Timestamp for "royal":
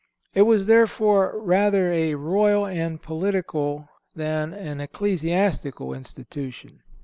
2.15-2.65